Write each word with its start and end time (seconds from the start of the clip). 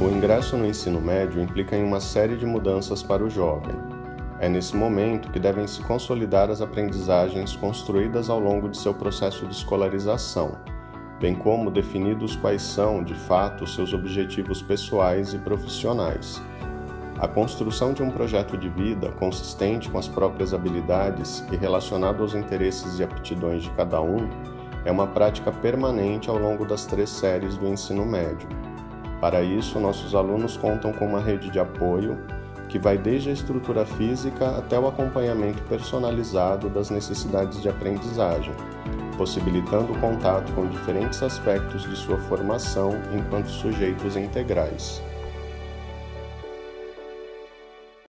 O 0.00 0.08
ingresso 0.08 0.56
no 0.56 0.66
ensino 0.66 1.00
médio 1.00 1.40
implica 1.40 1.76
em 1.76 1.84
uma 1.84 2.00
série 2.00 2.36
de 2.36 2.44
mudanças 2.44 3.00
para 3.00 3.22
o 3.22 3.30
jovem. 3.30 3.76
É 4.40 4.48
nesse 4.48 4.76
momento 4.76 5.30
que 5.30 5.38
devem 5.38 5.68
se 5.68 5.80
consolidar 5.82 6.50
as 6.50 6.60
aprendizagens 6.60 7.54
construídas 7.54 8.28
ao 8.28 8.40
longo 8.40 8.68
de 8.68 8.76
seu 8.76 8.92
processo 8.92 9.46
de 9.46 9.52
escolarização, 9.52 10.58
bem 11.20 11.36
como 11.36 11.70
definidos 11.70 12.34
quais 12.34 12.60
são, 12.60 13.04
de 13.04 13.14
fato, 13.14 13.68
seus 13.68 13.94
objetivos 13.94 14.60
pessoais 14.60 15.32
e 15.32 15.38
profissionais. 15.38 16.42
A 17.20 17.28
construção 17.28 17.92
de 17.92 18.02
um 18.02 18.10
projeto 18.10 18.58
de 18.58 18.68
vida 18.68 19.12
consistente 19.12 19.88
com 19.88 19.98
as 19.98 20.08
próprias 20.08 20.52
habilidades 20.52 21.44
e 21.52 21.56
relacionado 21.56 22.20
aos 22.20 22.34
interesses 22.34 22.98
e 22.98 23.04
aptidões 23.04 23.62
de 23.62 23.70
cada 23.70 24.02
um 24.02 24.28
é 24.84 24.90
uma 24.90 25.06
prática 25.06 25.52
permanente 25.52 26.28
ao 26.28 26.36
longo 26.36 26.66
das 26.66 26.84
três 26.84 27.10
séries 27.10 27.56
do 27.56 27.68
ensino 27.68 28.04
médio. 28.04 28.48
Para 29.24 29.40
isso, 29.40 29.80
nossos 29.80 30.14
alunos 30.14 30.54
contam 30.54 30.92
com 30.92 31.06
uma 31.06 31.18
rede 31.18 31.48
de 31.48 31.58
apoio 31.58 32.18
que 32.68 32.78
vai 32.78 32.98
desde 32.98 33.30
a 33.30 33.32
estrutura 33.32 33.86
física 33.86 34.50
até 34.58 34.78
o 34.78 34.86
acompanhamento 34.86 35.62
personalizado 35.62 36.68
das 36.68 36.90
necessidades 36.90 37.62
de 37.62 37.70
aprendizagem, 37.70 38.52
possibilitando 39.16 39.94
o 39.94 39.98
contato 39.98 40.52
com 40.52 40.66
diferentes 40.66 41.22
aspectos 41.22 41.84
de 41.84 41.96
sua 41.96 42.18
formação 42.18 42.90
enquanto 43.14 43.46
sujeitos 43.48 44.14
integrais. 44.14 45.02